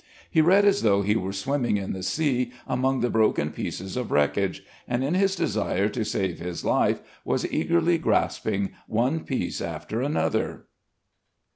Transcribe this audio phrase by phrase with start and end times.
[0.31, 4.09] He read as though he were swimming in the sea among the broken pieces of
[4.09, 10.01] wreckage, and in his desire to save his life was eagerly grasping one piece after
[10.01, 10.65] another.